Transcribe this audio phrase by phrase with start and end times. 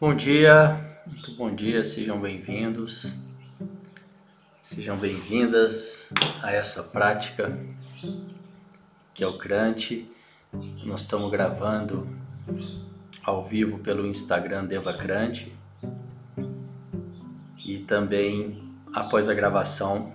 [0.00, 3.18] Bom dia, muito bom dia, sejam bem-vindos,
[4.62, 6.08] sejam bem-vindas
[6.40, 7.58] a essa prática
[9.12, 10.08] que é o Crante.
[10.84, 12.06] Nós estamos gravando
[13.24, 15.52] ao vivo pelo Instagram Devacrante
[17.66, 18.62] e também
[18.94, 20.12] após a gravação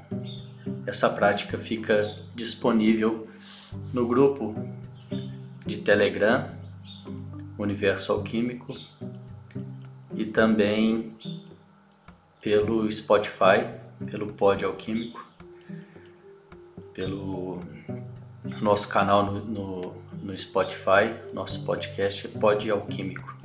[0.85, 3.27] essa prática fica disponível
[3.91, 4.55] no grupo
[5.65, 6.49] de Telegram
[7.57, 8.73] Universo Alquímico
[10.15, 11.15] e também
[12.39, 13.69] pelo Spotify,
[14.09, 15.25] pelo Pod Alquímico,
[16.93, 17.59] pelo
[18.61, 23.37] nosso canal no, no, no Spotify, nosso podcast é Pod Alquímico.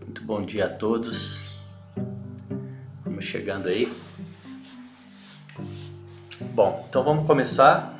[0.00, 1.58] Muito bom dia a todos.
[3.04, 3.90] Vamos chegando aí.
[6.54, 7.98] Bom, então vamos começar.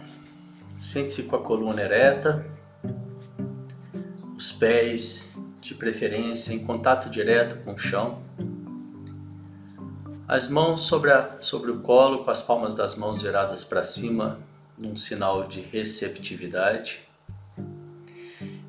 [0.76, 2.46] Sente-se com a coluna ereta,
[4.34, 5.29] os pés
[5.70, 8.20] de preferência em contato direto com o chão.
[10.26, 14.40] As mãos sobre, a, sobre o colo, com as palmas das mãos viradas para cima,
[14.76, 17.02] num sinal de receptividade.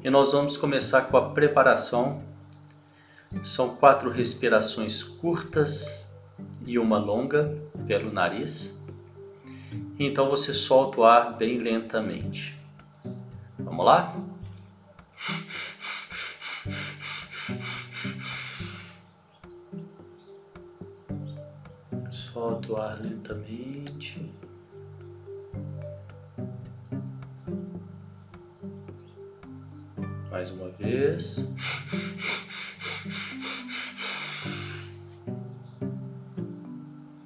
[0.03, 2.19] E nós vamos começar com a preparação.
[3.43, 6.05] São quatro respirações curtas
[6.67, 7.57] e uma longa
[7.87, 8.79] pelo nariz.
[9.97, 12.55] Então você solta o ar bem lentamente.
[13.57, 14.15] Vamos lá?
[22.71, 24.31] O ar lentamente.
[30.29, 31.53] Mais uma vez.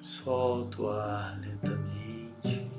[0.01, 2.71] Solta o ar lentamente.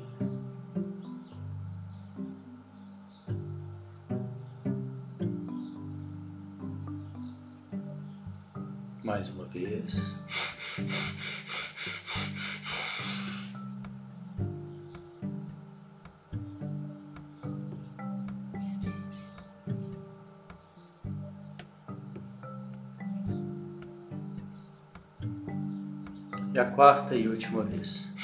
[9.04, 10.16] Mais uma vez.
[26.76, 28.14] Quarta e última vez.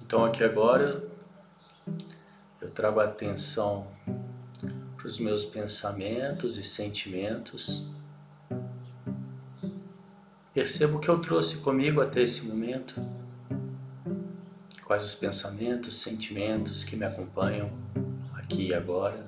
[0.00, 1.04] Então, aqui agora,
[2.62, 3.86] eu trago a atenção
[5.14, 7.86] os meus pensamentos e sentimentos.
[10.52, 13.00] Percebo o que eu trouxe comigo até esse momento.
[14.84, 17.66] Quais os pensamentos, sentimentos que me acompanham
[18.34, 19.24] aqui e agora.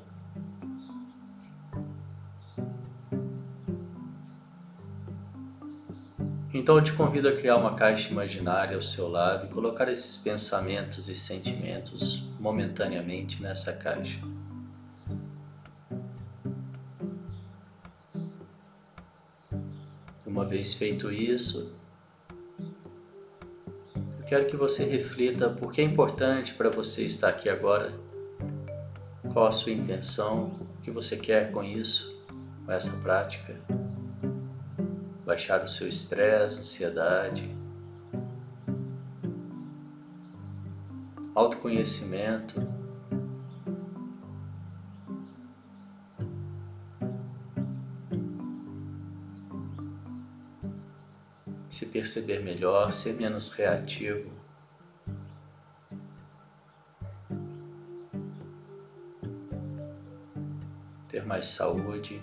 [6.53, 10.17] Então eu te convido a criar uma caixa imaginária ao seu lado e colocar esses
[10.17, 14.36] pensamentos e sentimentos momentaneamente nessa caixa.
[20.47, 21.77] Vez feito isso,
[24.19, 27.93] eu quero que você reflita por que é importante para você estar aqui agora,
[29.33, 32.17] qual a sua intenção, o que você quer com isso,
[32.65, 33.55] com essa prática
[35.27, 37.51] baixar o seu estresse, ansiedade,
[41.35, 42.55] autoconhecimento.
[52.07, 54.31] Perceber melhor, ser menos reativo.
[61.09, 62.23] Ter mais saúde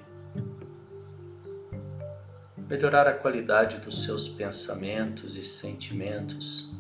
[2.69, 6.71] melhorar a qualidade dos seus pensamentos e sentimentos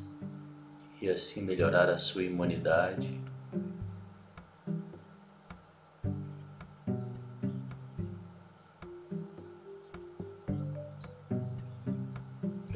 [1.01, 3.19] e assim melhorar a sua imunidade.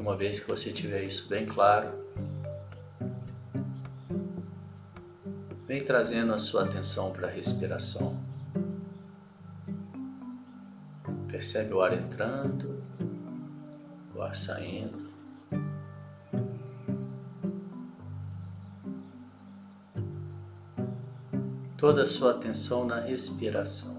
[0.08, 1.92] Uma vez que você tiver isso bem claro,
[5.66, 8.18] vem trazendo a sua atenção para a respiração.
[11.28, 12.82] Percebe o ar entrando
[14.16, 15.12] o ar saindo.
[21.76, 23.97] Toda a sua atenção na respiração.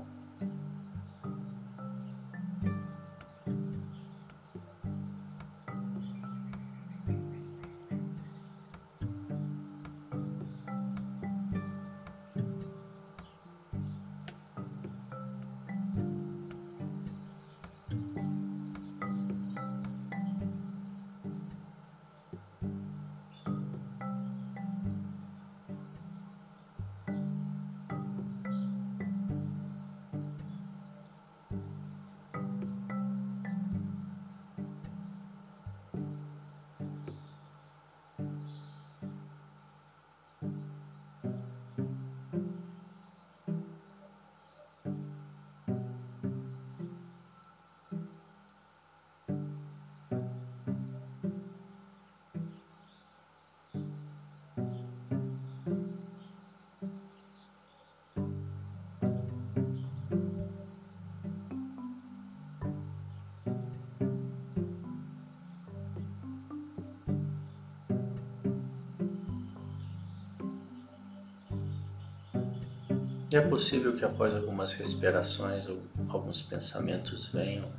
[73.37, 77.71] É possível que após algumas respirações ou alguns pensamentos venham.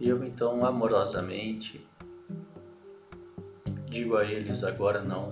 [0.00, 1.86] E eu então amorosamente
[3.88, 5.30] digo a eles agora não.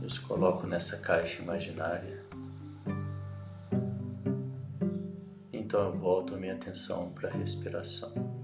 [0.00, 2.24] Eu os coloco nessa caixa imaginária.
[5.52, 8.41] Então eu volto a minha atenção para a respiração.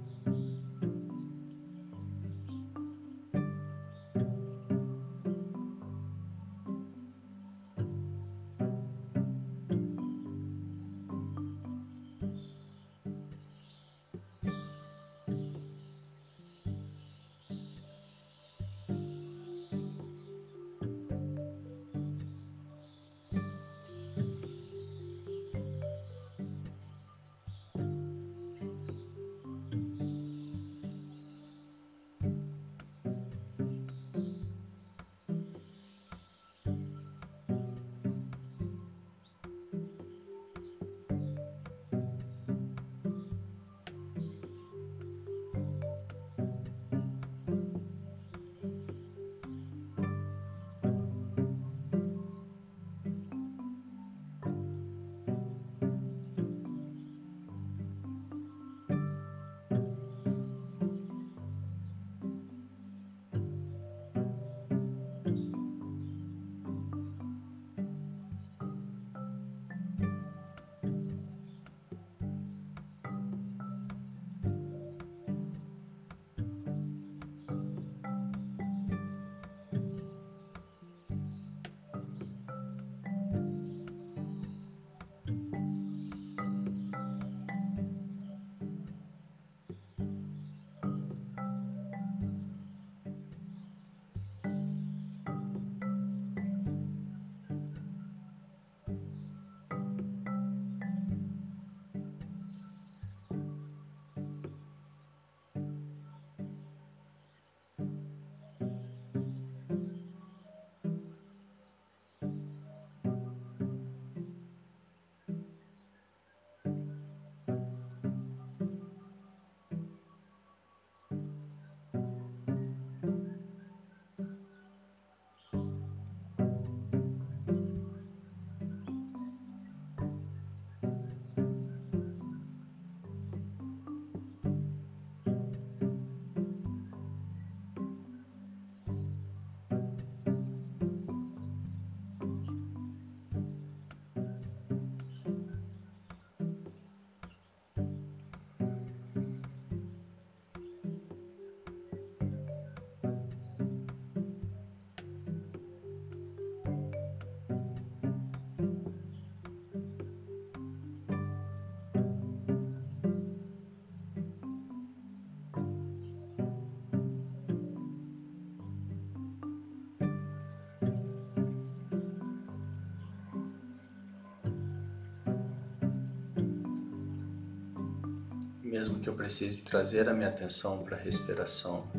[178.78, 181.90] Mesmo que eu precise trazer a minha atenção para a respiração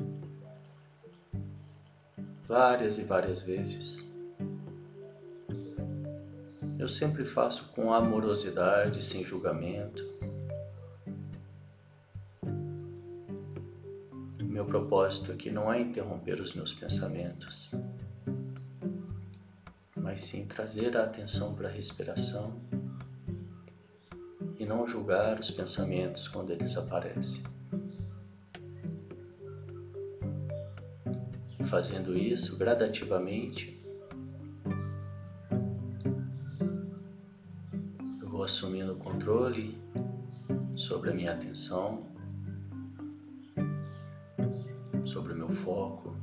[2.48, 4.10] várias e várias vezes.
[6.80, 10.02] Eu sempre faço com amorosidade, sem julgamento.
[14.42, 17.70] Meu propósito aqui não é interromper os meus pensamentos,
[19.98, 22.69] mas sim trazer a atenção para a respiração
[24.70, 27.42] não julgar os pensamentos quando eles aparecem.
[31.64, 33.84] Fazendo isso gradativamente,
[38.22, 39.76] eu vou assumindo o controle
[40.76, 42.06] sobre a minha atenção,
[45.04, 46.16] sobre o meu foco.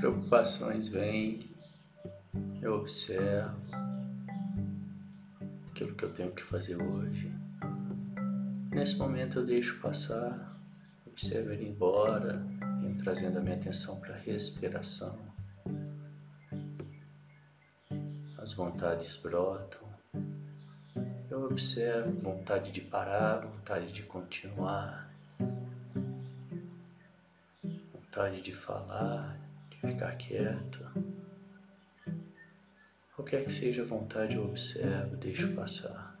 [0.00, 1.46] Preocupações vêm,
[2.62, 3.54] eu observo
[5.70, 7.26] aquilo que eu tenho que fazer hoje.
[8.70, 10.58] Nesse momento eu deixo passar,
[11.06, 12.42] observo ele embora,
[13.02, 15.18] trazendo a minha atenção para a respiração.
[18.38, 19.86] As vontades brotam.
[21.30, 25.08] Eu observo vontade de parar, vontade de continuar,
[27.92, 29.49] vontade de falar,
[29.80, 30.86] ficar quieto.
[33.14, 36.18] Qualquer que seja a vontade, eu observo, deixo passar.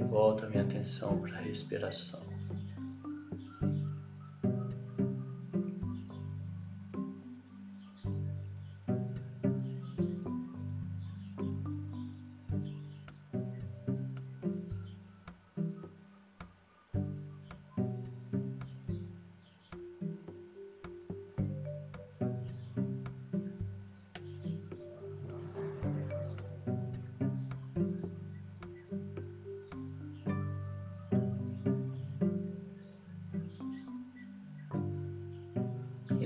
[0.00, 2.31] Volto a minha atenção para a respiração.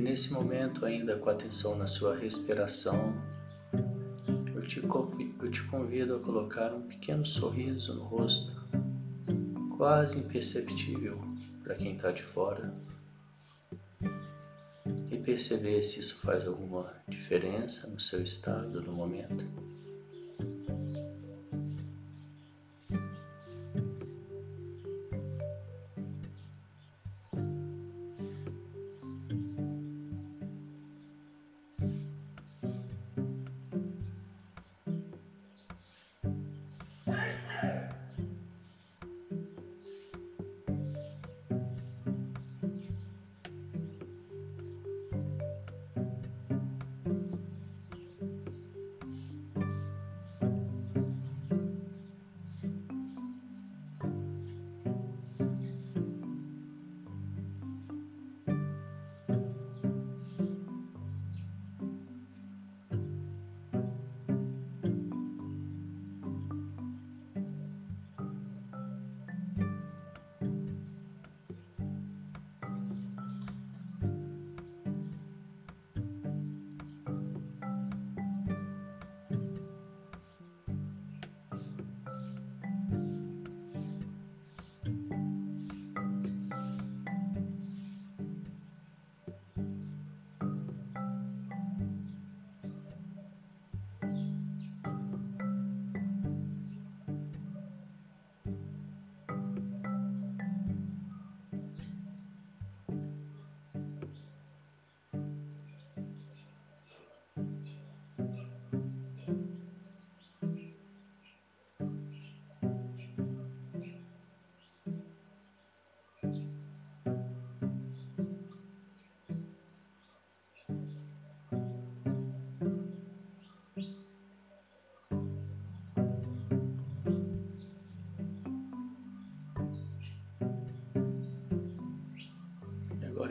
[0.06, 3.12] Nesse momento, ainda com atenção na sua respiração,
[4.54, 8.52] eu te, eu te convido a colocar um pequeno sorriso no rosto,
[9.76, 11.20] quase imperceptível
[11.64, 12.72] para quem está de fora,
[15.10, 19.65] e perceber se isso faz alguma diferença no seu estado no momento.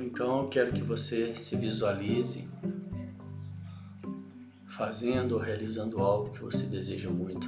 [0.05, 2.47] Então quero que você se visualize
[4.67, 7.47] fazendo ou realizando algo que você deseja muito.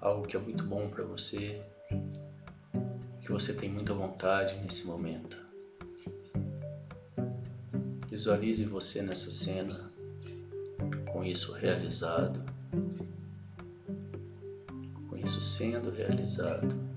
[0.00, 1.62] Algo que é muito bom para você,
[3.20, 5.36] que você tem muita vontade nesse momento.
[8.08, 9.92] Visualize você nessa cena,
[11.12, 12.42] com isso realizado,
[15.08, 16.91] com isso sendo realizado.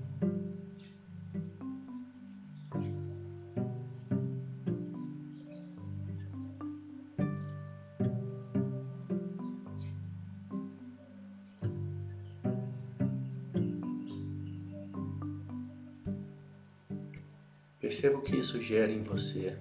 [18.06, 19.58] Perceba o que isso gera em você.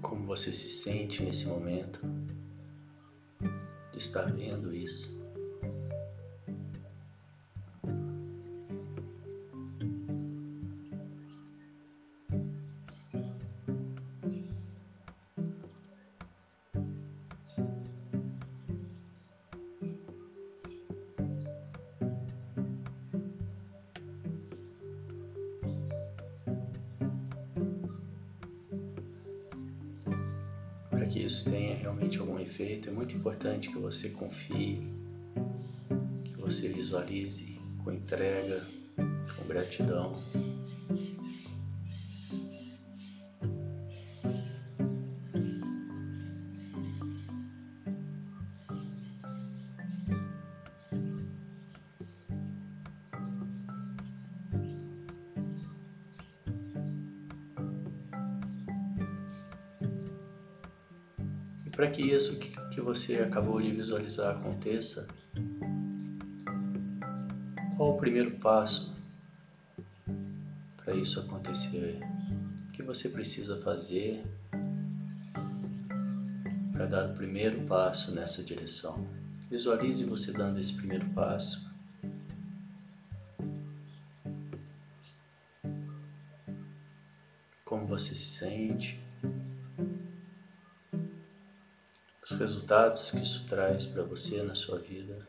[0.00, 2.00] Como você se sente nesse momento
[3.90, 5.19] de estar vendo isso.
[33.40, 34.86] Importante que você confie,
[36.24, 38.62] que você visualize com entrega,
[39.34, 40.22] com gratidão.
[61.70, 65.06] Para que isso que você acabou de visualizar aconteça,
[67.76, 68.94] qual o primeiro passo
[70.76, 71.98] para isso acontecer?
[72.68, 74.24] O que você precisa fazer
[76.72, 79.06] para dar o primeiro passo nessa direção?
[79.50, 81.70] Visualize você dando esse primeiro passo.
[87.64, 89.00] Como você se sente?
[92.40, 95.28] Os resultados que isso traz para você na sua vida.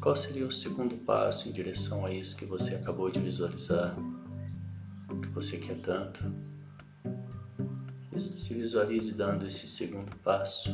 [0.00, 3.94] Qual seria o segundo passo em direção a isso que você acabou de visualizar?
[5.42, 6.20] Você quer tanto.
[8.18, 10.68] Se visualize dando esse segundo passo.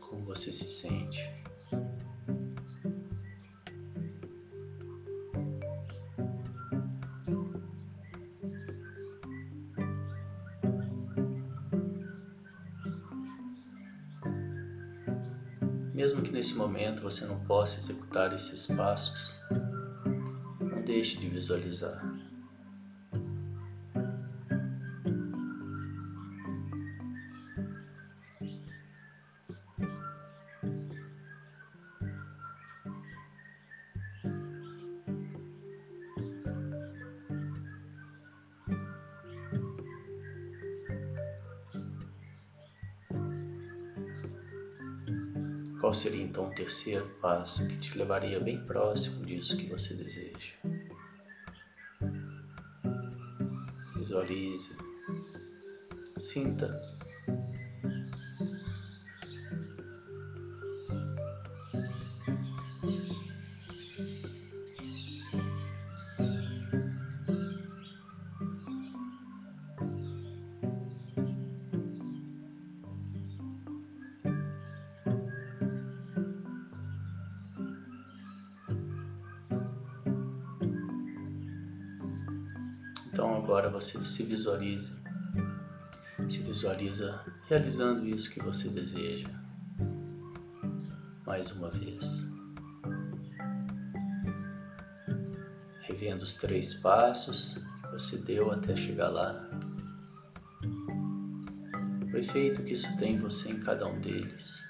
[0.00, 1.30] Como você se sente.
[15.92, 19.38] Mesmo que nesse momento você não possa executar esses passos,
[20.90, 22.02] deixe de visualizar.
[45.80, 50.59] Qual seria então o terceiro passo que te levaria bem próximo disso que você deseja?
[54.10, 54.76] Visualize,
[56.18, 56.68] sinta.
[83.80, 84.94] Você se visualiza,
[86.28, 89.30] se visualiza realizando isso que você deseja.
[91.26, 92.30] Mais uma vez.
[95.80, 99.48] Revendo os três passos que você deu até chegar lá.
[102.12, 104.62] O efeito que isso tem em você em cada um deles.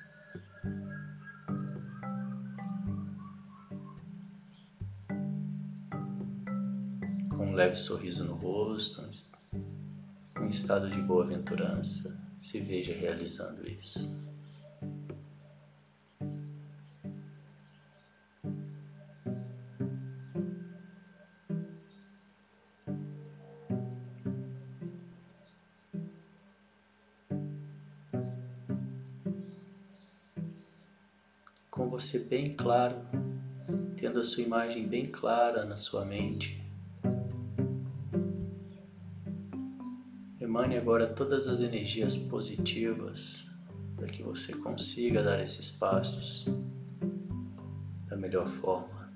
[7.61, 9.05] Leve sorriso no rosto,
[10.39, 14.01] um estado de boa-aventurança, se veja realizando isso.
[31.71, 32.97] Com você bem claro,
[33.99, 36.60] tendo a sua imagem bem clara na sua mente,
[40.61, 43.51] Emane agora todas as energias positivas
[43.97, 46.45] para que você consiga dar esses passos
[48.07, 49.11] da melhor forma.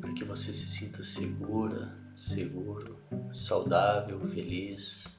[0.00, 2.98] Para que você se sinta segura, seguro,
[3.32, 5.16] saudável, feliz,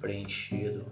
[0.00, 0.84] preenchido,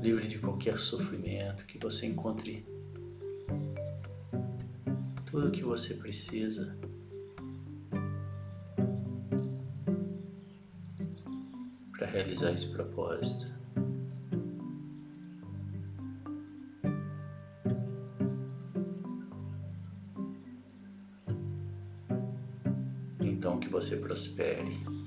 [0.00, 2.64] livre de qualquer sofrimento, que você encontre
[5.30, 6.74] tudo o que você precisa.
[11.92, 13.46] Para realizar esse propósito.
[23.20, 24.97] Então que você prospere.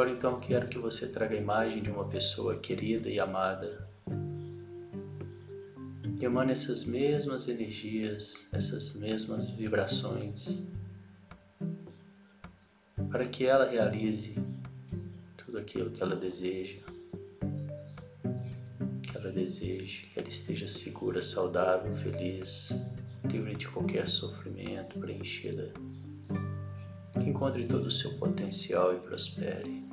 [0.00, 3.86] Agora então quero que você traga a imagem de uma pessoa querida e amada.
[6.18, 10.66] Que emane essas mesmas energias, essas mesmas vibrações,
[13.10, 14.36] para que ela realize
[15.36, 16.78] tudo aquilo que ela deseja.
[19.02, 22.72] Que ela deseje, que ela esteja segura, saudável, feliz,
[23.30, 25.70] livre de qualquer sofrimento, preenchida
[27.12, 29.89] que encontre todo o seu potencial e prospere.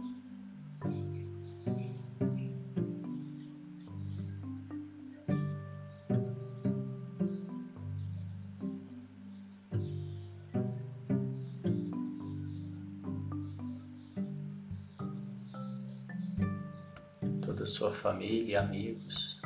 [18.17, 19.39] Família e amigos.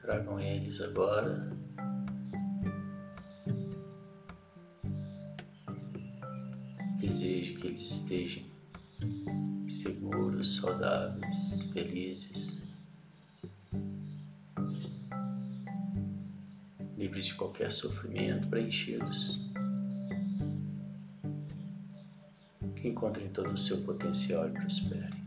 [0.00, 1.52] Tragam eles agora
[6.98, 8.42] desejo que eles estejam
[9.68, 12.66] seguros, saudáveis, felizes,
[16.96, 19.38] livres de qualquer sofrimento, preenchidos,
[22.74, 25.21] que encontrem todo o seu potencial e prosperem.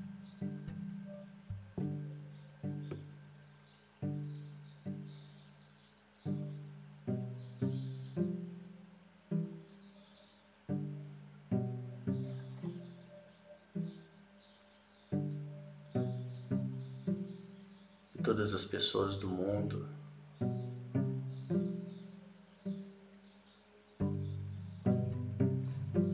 [18.45, 19.89] Todas as pessoas do mundo.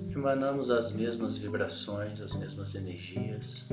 [0.10, 3.68] Emanamos as mesmas vibrações, as mesmas energias,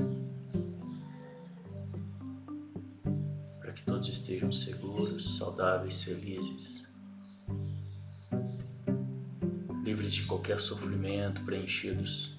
[3.61, 6.85] para que todos estejam seguros, saudáveis, felizes,
[9.85, 12.38] livres de qualquer sofrimento, preenchidos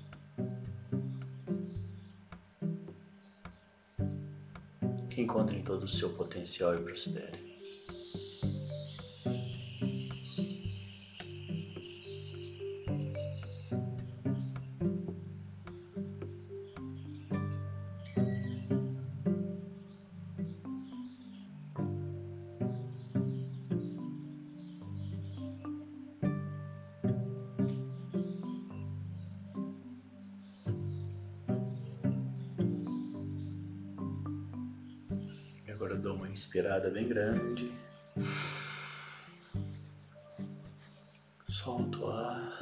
[5.21, 7.50] encontrem todo o seu potencial e prosperem.
[41.63, 42.59] Solto o ar.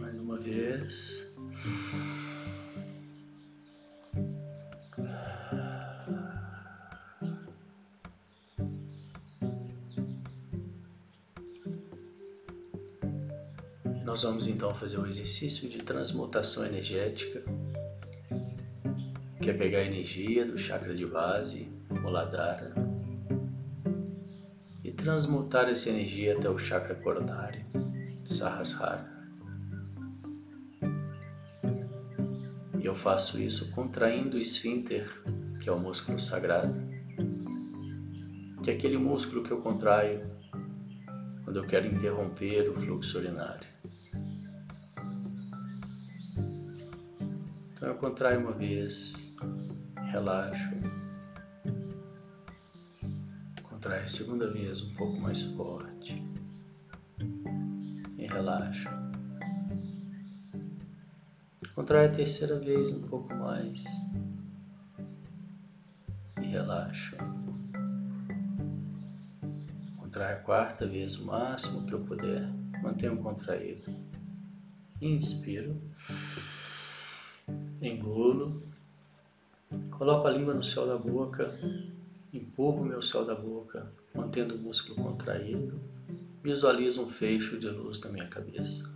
[0.00, 1.30] Mais uma vez.
[14.02, 17.44] Nós vamos então fazer um exercício de transmutação energética,
[19.44, 22.74] que é pegar a energia do chakra de base, Muladhara,
[24.82, 27.62] e transmutar essa energia até o chakra coronário,
[28.24, 29.06] Sahasrara.
[32.80, 35.06] E eu faço isso contraindo o esfíncter,
[35.60, 36.80] que é o músculo sagrado,
[38.62, 40.24] que é aquele músculo que eu contraio
[41.44, 43.66] quando eu quero interromper o fluxo urinário.
[47.74, 49.23] Então eu contraio uma vez,
[50.14, 50.70] relaxo.
[53.64, 56.22] Contraio a segunda vez um pouco mais forte.
[58.16, 58.88] E relaxo.
[61.74, 63.82] Contraio a terceira vez um pouco mais.
[66.40, 67.16] E relaxo.
[69.96, 72.48] Contraio a quarta vez o máximo que eu puder.
[72.80, 73.92] Mantenho contraído.
[75.00, 75.76] Inspiro
[77.82, 78.62] engulo,
[79.90, 81.58] coloco a língua no céu da boca,
[82.32, 85.80] empurro meu céu da boca, mantendo o músculo contraído,
[86.42, 88.92] visualizo um fecho de luz na minha cabeça.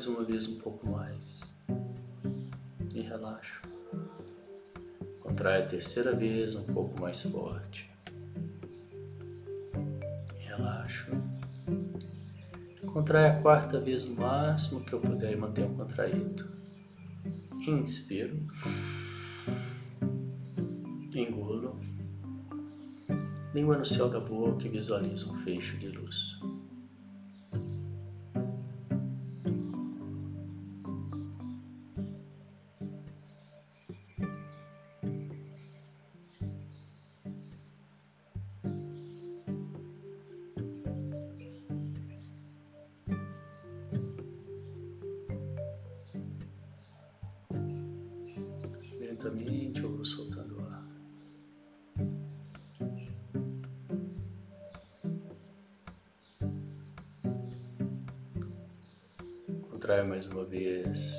[0.00, 1.40] Mais uma vez um pouco mais
[2.94, 3.60] e relaxo.
[5.20, 7.90] Contraio a terceira vez um pouco mais forte
[10.38, 11.10] Relaxo.
[12.86, 16.48] Contrai a quarta vez o máximo que eu puder e mantenho contraído.
[17.68, 18.38] Inspiro.
[21.14, 21.76] Engulo.
[23.52, 26.39] Língua no céu da boca e visualizo um fecho de luz.
[49.20, 50.88] Lentamente vou soltando o ar.
[59.70, 61.18] Contrai mais uma vez,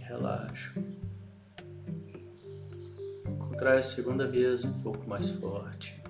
[0.00, 0.74] relaxo.
[3.38, 6.02] Contrai a segunda vez um pouco mais forte,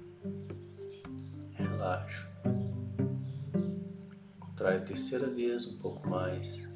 [1.52, 2.26] relaxo.
[4.40, 6.75] Contrai a terceira vez um pouco mais.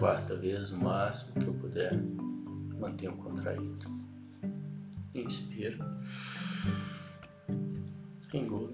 [0.00, 1.92] Quarta vez o máximo que eu puder.
[2.78, 3.86] Mantenha contraído.
[5.14, 5.84] Inspiro.
[8.32, 8.72] Engulo.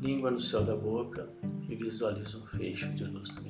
[0.00, 1.28] Língua no céu da boca
[1.68, 3.49] e visualizo um fecho de luz na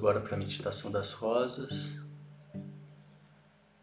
[0.00, 2.00] agora para a meditação das rosas.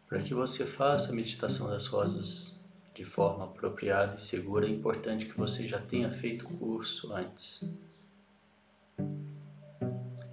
[0.08, 2.60] Para que você faça a meditação das rosas
[2.92, 7.72] de forma apropriada e segura, é importante que você já tenha feito o curso antes.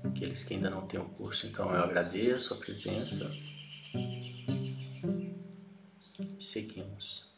[0.03, 3.31] Aqueles que ainda não têm o curso, então eu agradeço a presença
[6.39, 7.31] seguimos.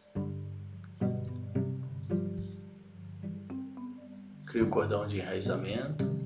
[4.45, 6.16] Cria o cordão de enraizamento.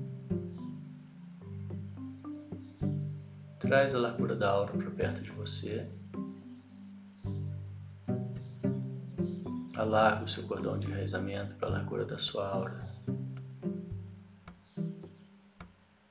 [3.72, 5.88] Traz a largura da aura para perto de você.
[9.74, 12.86] Alarga o seu cordão de enraizamento para a largura da sua aura.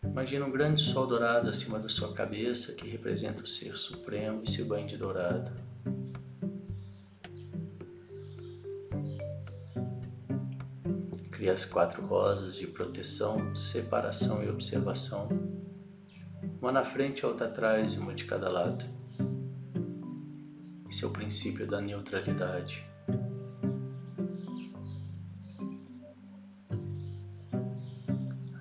[0.04, 4.50] Imagina um grande sol dourado acima da sua cabeça que representa o Ser Supremo e
[4.50, 5.52] se banha de dourado.
[11.30, 15.61] Cria as quatro rosas de proteção, separação e observação,
[16.62, 18.86] uma na frente, outra atrás e uma de cada lado.
[20.88, 22.86] Esse é o princípio da neutralidade.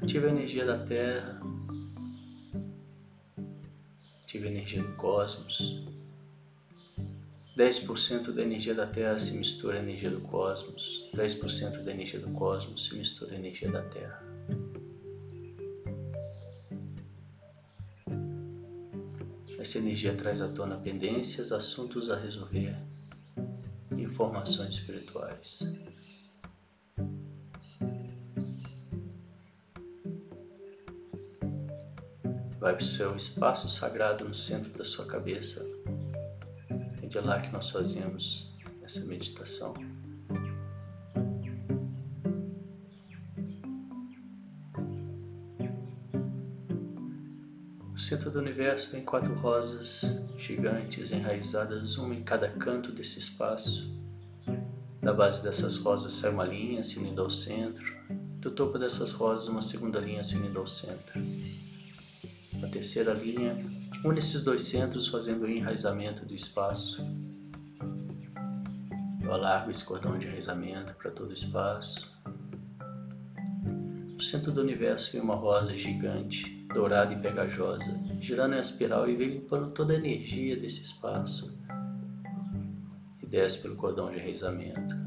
[0.01, 1.41] Ative a energia da Terra,
[4.23, 5.85] ative a energia do cosmos.
[7.57, 12.31] 10% da energia da Terra se mistura à energia do cosmos, 10% da energia do
[12.31, 14.30] cosmos se mistura à energia da Terra.
[19.61, 22.75] Essa energia traz à tona pendências, assuntos a resolver,
[23.93, 25.61] informações espirituais.
[32.59, 35.63] Vai para o seu espaço sagrado no centro da sua cabeça
[37.07, 38.51] de lá que nós fazemos
[38.83, 39.75] essa meditação.
[48.11, 53.89] Centro do universo vem quatro rosas gigantes enraizadas, uma em cada canto desse espaço.
[55.01, 57.97] Da base dessas rosas sai uma linha se unindo ao centro.
[58.41, 61.23] Do topo dessas rosas, uma segunda linha se unindo ao centro.
[62.61, 63.57] A terceira linha
[64.05, 67.01] Une esses dois centros fazendo o enraizamento do espaço.
[69.23, 72.11] Eu alargo esse cordão de enraizamento para todo o espaço.
[73.63, 79.17] No centro do universo vem uma rosa gigante, dourada e pegajosa, girando em espiral e
[79.17, 81.59] vem limpando toda a energia desse espaço
[83.23, 85.01] e desce pelo cordão de enraizamento.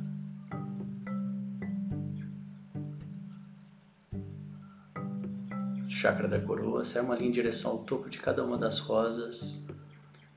[6.04, 9.66] chakra da coroa sai uma linha em direção ao topo de cada uma das rosas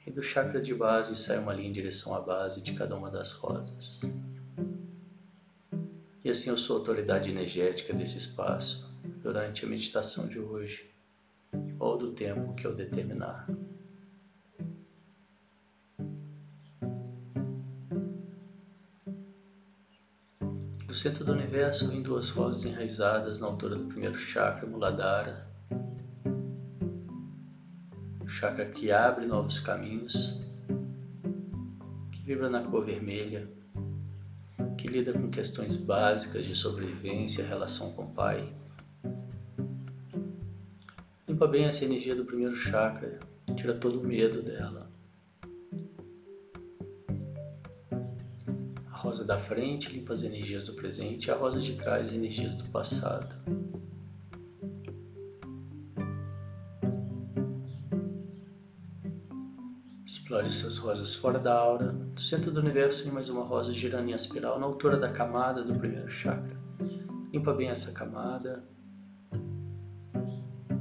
[0.07, 3.11] e do chakra de base sai uma linha em direção à base de cada uma
[3.11, 4.03] das rosas.
[6.23, 8.89] E assim eu sou a autoridade energética desse espaço
[9.25, 10.89] durante a meditação de hoje
[11.79, 13.47] ou do tempo que eu determinar.
[20.97, 25.47] centro do universo vem duas rosas enraizadas na altura do primeiro chakra, Muladhara.
[28.21, 30.41] O chakra que abre novos caminhos,
[32.11, 33.49] que vibra na cor vermelha,
[34.79, 38.53] que lida com questões básicas de sobrevivência e relação com o pai.
[41.37, 43.19] Limpa bem essa energia do primeiro chakra,
[43.55, 44.91] tira todo o medo dela.
[48.91, 52.55] A rosa da frente limpa as energias do presente, e a rosa de trás energias
[52.55, 53.37] do passado.
[60.07, 61.93] Explode essas rosas fora da aura.
[61.93, 65.63] Do centro do universo vem mais uma rosa girando em espiral na altura da camada
[65.63, 66.57] do primeiro chakra.
[67.31, 68.65] Limpa bem essa camada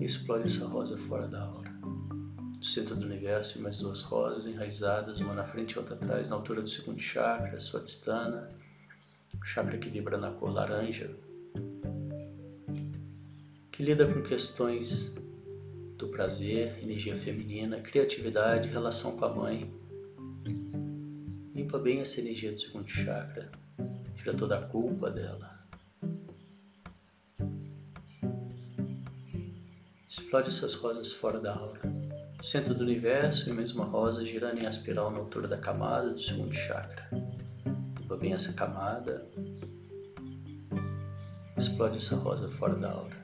[0.05, 1.71] explode essa rosa fora da aura.
[1.71, 6.35] Do centro do universo, mais duas rosas enraizadas, uma na frente e outra atrás, na
[6.35, 8.49] altura do segundo chakra, Swadhisthana,
[9.41, 11.09] o chakra que vibra na cor laranja,
[13.71, 15.15] que lida com questões
[15.97, 19.73] do prazer, energia feminina, criatividade, relação com a mãe.
[21.53, 23.51] Limpa bem essa energia do segundo chakra,
[24.15, 25.54] tira toda a culpa dela.
[30.35, 31.79] Explode essas rosas fora da aura.
[32.41, 36.19] Centro do universo e mesmo uma rosa girando em espiral na altura da camada do
[36.19, 37.07] segundo chakra.
[37.97, 39.25] Limpa bem essa camada.
[41.55, 43.15] Explode essa rosa fora da aura.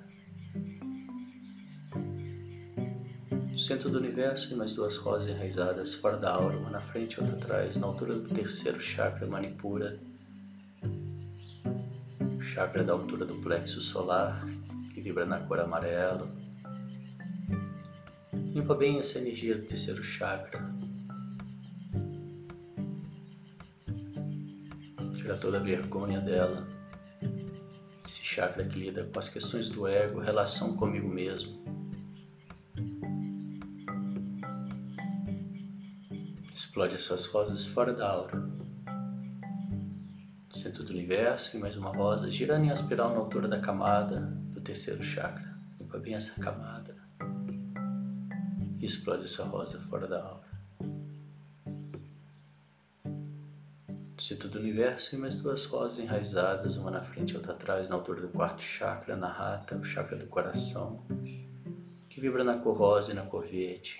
[3.57, 7.19] Centro do universo e mais duas rosas enraizadas fora da aura, uma na frente e
[7.19, 9.99] outra atrás, na altura do terceiro chakra, Manipura.
[12.37, 14.47] O chakra da altura do plexo solar,
[14.93, 16.40] que vibra na cor amarelo
[18.53, 20.61] Limpa bem essa energia do terceiro chakra.
[25.15, 26.67] Tira toda a vergonha dela.
[28.05, 31.63] Esse chakra que lida com as questões do ego, relação comigo mesmo.
[36.53, 38.51] Explode essas rosas fora da aura.
[40.53, 44.59] centro do universo e mais uma rosa girando em espiral na altura da camada do
[44.59, 45.57] terceiro chakra.
[45.79, 47.00] Limpa bem essa camada
[48.85, 50.51] explode essa rosa fora da aura.
[54.15, 57.89] Do centro do universo e mais duas rosas enraizadas, uma na frente e outra atrás,
[57.89, 61.03] na altura do quarto chakra, na rata, o chakra do coração,
[62.09, 63.99] que vibra na cor rosa e na cor verde,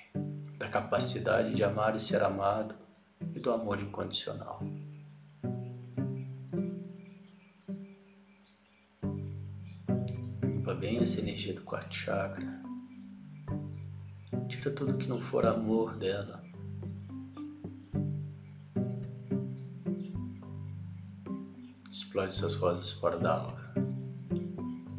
[0.57, 2.75] da capacidade de amar e ser amado
[3.36, 4.61] e do amor incondicional.
[10.43, 12.61] Limpa bem essa energia do quarto chakra
[14.52, 16.43] Tira tudo que não for amor dela.
[21.89, 23.74] Explode essas rosas fora da aura.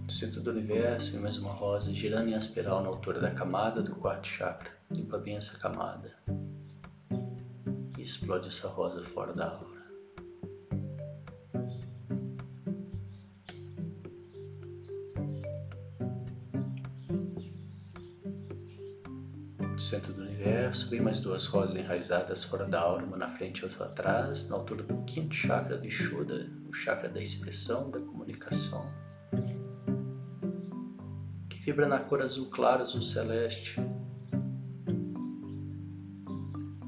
[0.06, 3.82] Do centro do universo, vem mais uma rosa girando em espiral na altura da camada
[3.82, 4.70] do quarto chakra.
[4.90, 6.16] Limpa bem essa camada.
[7.98, 9.71] E explode essa rosa fora da aura.
[20.72, 24.48] Universo, vem mais duas rosas enraizadas fora da aura, uma na frente e outra atrás,
[24.48, 28.90] na altura do quinto chakra de Shuddha, o chakra da expressão, da comunicação,
[31.48, 33.78] que vibra na cor azul claro, azul celeste.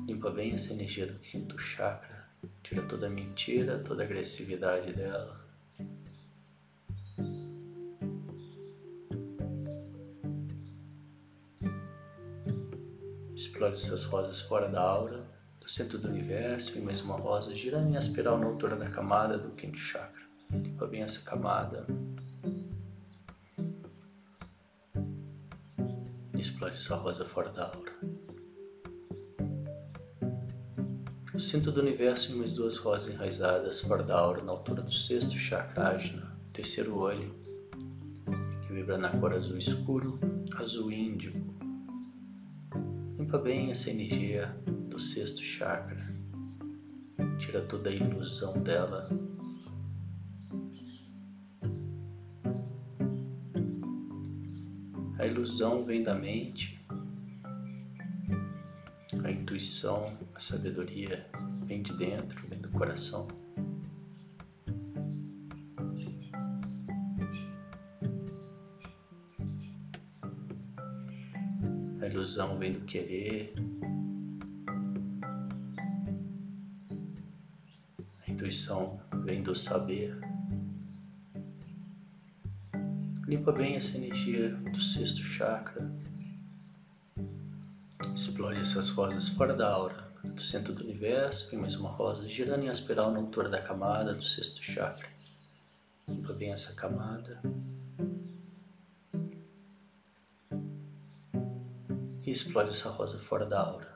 [0.06, 2.26] Limpa bem essa energia do quinto chakra,
[2.62, 5.43] tira toda a mentira, toda a agressividade dela.
[13.54, 15.24] Explode essas rosas fora da aura,
[15.60, 19.38] do centro do universo, e mais uma rosa girando em espiral na altura da camada
[19.38, 20.24] do quinto chakra.
[20.50, 21.86] Limpa bem essa camada.
[26.36, 27.92] Explode essa rosa fora da aura.
[31.32, 34.92] No centro do universo, e mais duas rosas enraizadas fora da aura, na altura do
[34.92, 37.32] sexto chakra, Ajna, terceiro olho,
[38.66, 40.18] que vibra na cor azul escuro,
[40.56, 41.54] azul índigo,
[43.18, 44.46] Limpa bem essa energia
[44.88, 46.04] do sexto chakra.
[47.38, 49.08] Tira toda a ilusão dela.
[55.18, 56.84] A ilusão vem da mente,
[59.24, 61.26] a intuição, a sabedoria
[61.64, 63.43] vem de dentro, vem do coração.
[72.24, 73.52] Ilusão vem do querer.
[78.26, 80.18] A intuição vem do saber.
[83.26, 85.90] Limpa bem essa energia do sexto chakra.
[88.14, 91.50] Explode essas rosas fora da aura, do centro do universo.
[91.50, 95.08] Vem mais uma rosa girando em espiral na altura da camada do sexto chakra.
[96.08, 97.42] Limpa bem essa camada.
[102.24, 103.94] E explode essa rosa fora da aura.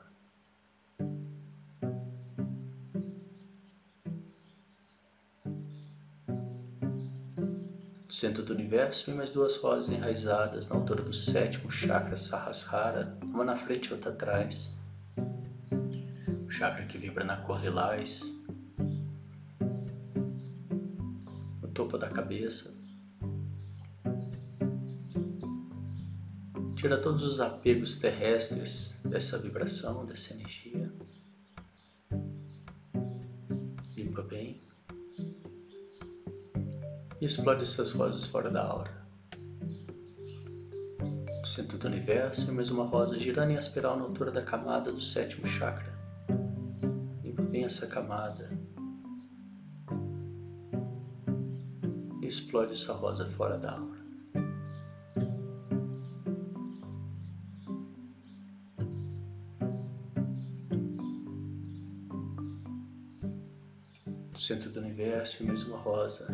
[8.19, 13.45] centro do universo, e mais duas rosas enraizadas na altura do sétimo chakra Sahasrara, uma
[13.45, 14.77] na frente e outra atrás.
[16.45, 18.23] O chakra que vibra na cor lilás,
[21.61, 22.78] no topo da cabeça.
[26.79, 30.89] Tira todos os apegos terrestres dessa vibração, dessa energia.
[33.93, 34.57] Limpa bem
[37.19, 39.05] e explode essas rosas fora da aura.
[41.41, 45.01] No centro do universo, mais uma rosa girando em espiral na altura da camada do
[45.01, 45.99] sétimo chakra.
[47.21, 48.49] Limpa bem essa camada.
[52.21, 53.98] E explode essa rosa fora da aura.
[65.43, 66.27] Mais uma rosa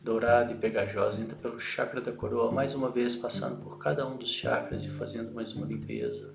[0.00, 4.16] dourada e pegajosa entra pelo chakra da coroa, mais uma vez passando por cada um
[4.16, 6.34] dos chakras e fazendo mais uma limpeza.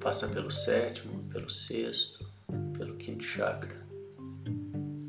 [0.00, 2.28] Passa pelo sétimo, pelo sexto,
[2.76, 3.82] pelo quinto chakra.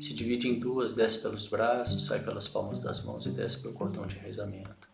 [0.00, 3.74] Se divide em duas, desce pelos braços, sai pelas palmas das mãos e desce pelo
[3.74, 4.88] cordão de enraizamento.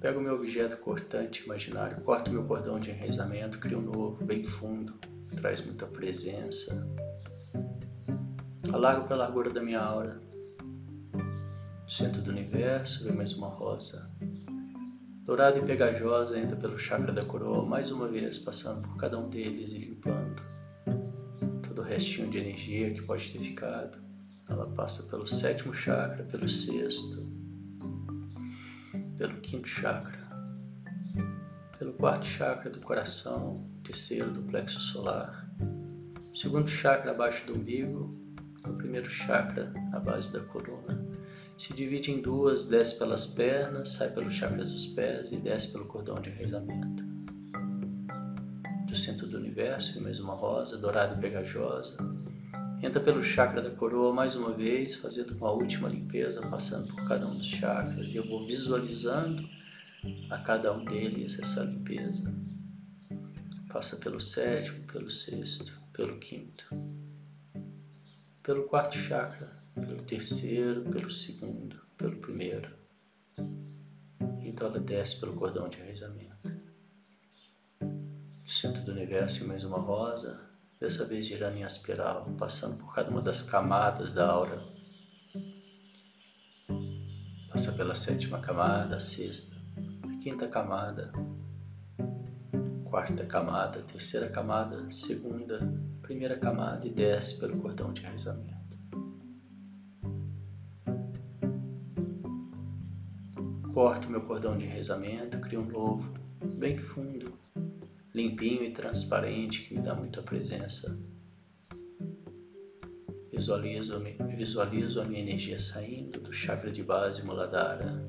[0.00, 4.44] Pego o meu objeto cortante imaginário, corto meu cordão de enraizamento, crio um novo, bem
[4.44, 4.92] fundo,
[5.34, 6.86] traz muita presença,
[8.72, 10.20] Alargo pela largura da minha aura.
[11.86, 14.10] centro do universo, vem mais uma rosa.
[15.24, 19.28] Dourada e pegajosa entra pelo chakra da coroa, mais uma vez passando por cada um
[19.28, 20.42] deles e limpando
[21.68, 24.02] todo o restinho de energia que pode ter ficado.
[24.48, 27.22] Ela passa pelo sétimo chakra, pelo sexto,
[29.16, 30.26] pelo quinto chakra,
[31.78, 35.48] pelo quarto chakra do coração, terceiro do plexo solar,
[36.34, 38.18] segundo chakra abaixo do umbigo,
[38.66, 40.94] o primeiro chakra, a base da coluna.
[41.56, 45.84] Se divide em duas, desce pelas pernas, sai pelos chakras dos pés e desce pelo
[45.84, 47.04] cordão de enraizamento.
[48.86, 51.96] Do centro do universo, mais uma rosa, dourada e pegajosa.
[52.82, 57.26] Entra pelo chakra da coroa mais uma vez, fazendo uma última limpeza, passando por cada
[57.26, 58.08] um dos chakras.
[58.08, 59.48] E eu vou visualizando
[60.30, 62.22] a cada um deles essa limpeza.
[63.74, 66.64] Passa pelo sétimo, pelo sexto, pelo quinto
[68.44, 72.70] pelo quarto chakra, pelo terceiro, pelo segundo, pelo primeiro.
[74.42, 76.52] Então ela desce pelo cordão de enraizamento.
[78.44, 80.38] Centro do universo mais uma rosa,
[80.78, 84.62] dessa vez girando em espiral, passando por cada uma das camadas da aura.
[87.50, 89.56] Passa pela sétima camada, a sexta,
[90.02, 91.10] a quinta camada,
[92.94, 95.68] quarta camada, terceira camada, segunda,
[96.00, 98.78] primeira camada e desce pelo cordão de enraizamento.
[103.72, 106.14] Corto meu cordão de enraizamento, crio um novo,
[106.56, 107.36] bem fundo,
[108.14, 110.96] limpinho e transparente, que me dá muita presença.
[113.32, 114.00] Visualizo,
[114.36, 118.06] visualizo a minha energia saindo do chakra de base Muladhara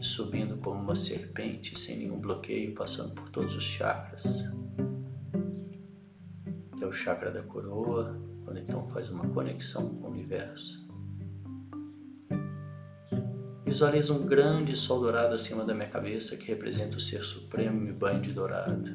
[0.00, 4.48] subindo como uma serpente, sem nenhum bloqueio, passando por todos os chakras
[6.78, 10.86] até o chakra da coroa, quando então faz uma conexão com o universo.
[13.66, 17.92] Visualizo um grande sol dourado acima da minha cabeça que representa o Ser Supremo me
[17.92, 18.92] banho de dourado.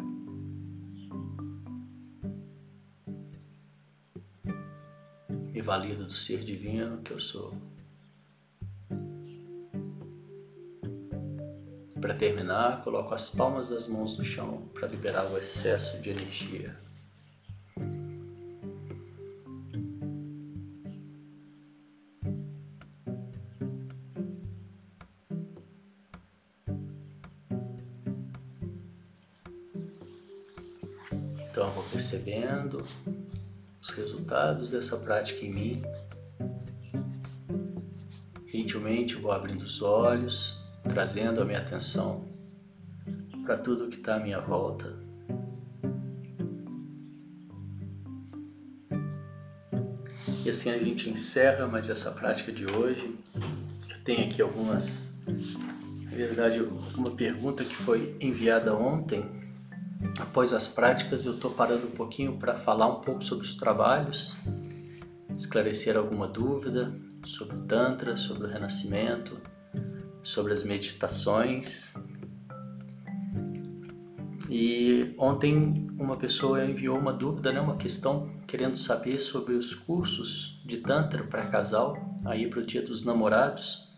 [5.52, 7.54] Me valido do Ser Divino que eu sou.
[12.04, 16.76] Para terminar, coloco as palmas das mãos no chão para liberar o excesso de energia.
[31.50, 32.86] Então eu vou percebendo
[33.82, 35.82] os resultados dessa prática em mim.
[38.48, 42.28] Gentilmente vou abrindo os olhos, trazendo a minha atenção
[43.44, 45.04] para tudo que está à minha volta.
[50.46, 53.18] E assim a gente encerra mais essa prática de hoje.
[53.90, 56.62] Eu tenho aqui algumas, na verdade,
[56.96, 59.26] uma pergunta que foi enviada ontem.
[60.20, 64.36] Após as práticas, eu estou parando um pouquinho para falar um pouco sobre os trabalhos,
[65.36, 66.94] esclarecer alguma dúvida
[67.26, 69.40] sobre o Tantra, sobre o Renascimento,
[70.24, 71.94] sobre as meditações.
[74.50, 80.62] E ontem uma pessoa enviou uma dúvida, né, uma questão querendo saber sobre os cursos
[80.66, 83.90] de Tantra para casal, aí para o Dia dos Namorados.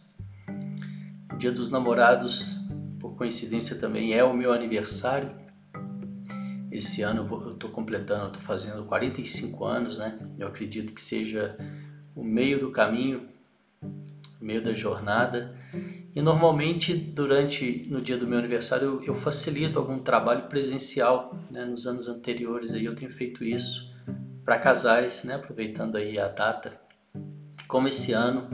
[1.33, 2.55] O Dia dos Namorados,
[2.99, 5.31] por coincidência também, é o meu aniversário.
[6.71, 10.17] Esse ano eu estou completando, estou fazendo 45 anos, né?
[10.37, 11.57] Eu acredito que seja
[12.15, 13.27] o meio do caminho,
[13.81, 15.57] o meio da jornada.
[16.15, 21.65] E normalmente durante no dia do meu aniversário eu, eu facilito algum trabalho presencial, né?
[21.65, 23.93] Nos anos anteriores aí eu tenho feito isso
[24.45, 25.35] para casais, né?
[25.35, 26.79] aproveitando aí a data.
[27.67, 28.47] Como esse ano,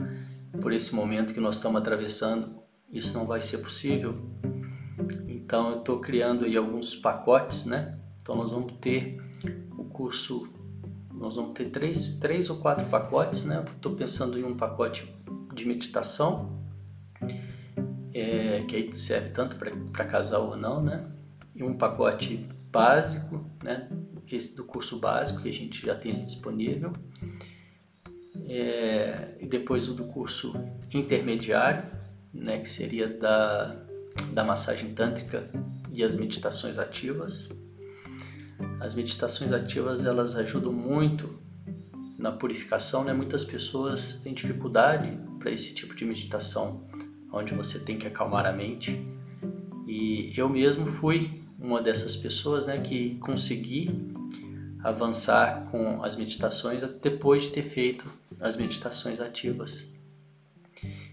[0.60, 4.14] por esse momento que nós estamos atravessando, isso não vai ser possível.
[5.28, 7.96] Então eu estou criando aí alguns pacotes, né?
[8.20, 9.22] Então nós vamos ter
[9.76, 10.48] o curso,
[11.12, 13.64] nós vamos ter três, três ou quatro pacotes, né?
[13.76, 15.06] Estou pensando em um pacote
[15.54, 16.58] de meditação,
[18.14, 21.04] é, que aí serve tanto para casal ou não, né?
[21.54, 23.88] E um pacote básico, né?
[24.30, 26.92] esse do curso básico que a gente já tem disponível,
[28.46, 30.54] é, e depois o do curso
[30.92, 31.90] intermediário,
[32.32, 33.76] né, que seria da,
[34.32, 35.50] da massagem tântrica
[35.92, 37.50] e as meditações ativas.
[38.80, 41.38] As meditações ativas elas ajudam muito
[42.18, 43.12] na purificação, né?
[43.12, 46.86] Muitas pessoas têm dificuldade para esse tipo de meditação,
[47.32, 49.04] onde você tem que acalmar a mente.
[49.86, 54.12] E eu mesmo fui uma dessas pessoas, né, que consegui
[54.82, 58.04] avançar com as meditações depois de ter feito
[58.40, 59.92] as meditações ativas.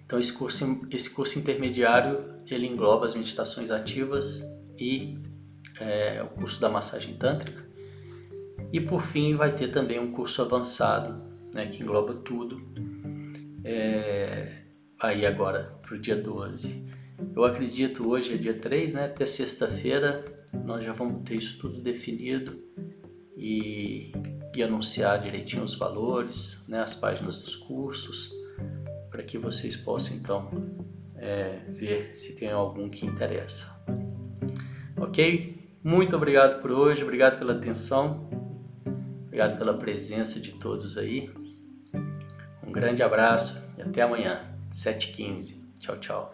[0.05, 4.43] Então esse curso, esse curso intermediário ele engloba as meditações ativas
[4.79, 5.19] e
[5.79, 7.63] é, o curso da massagem tântrica.
[8.73, 11.21] E por fim vai ter também um curso avançado,
[11.53, 12.59] né, que engloba tudo.
[13.63, 14.63] É,
[14.99, 16.87] aí agora para o dia 12.
[17.35, 19.05] Eu acredito hoje é dia 3, né?
[19.05, 20.23] Até sexta-feira
[20.63, 22.61] nós já vamos ter isso tudo definido
[23.35, 24.11] e,
[24.55, 28.31] e anunciar direitinho os valores, né, as páginas dos cursos,
[29.09, 30.49] para que vocês possam então
[31.15, 33.83] é, ver se tem algum que interessa.
[34.95, 35.57] Ok?
[35.83, 38.29] Muito obrigado por hoje, obrigado pela atenção,
[39.25, 41.31] obrigado pela presença de todos aí.
[42.65, 44.39] Um grande abraço e até amanhã,
[44.71, 45.68] 7h15.
[45.79, 46.29] 悄悄。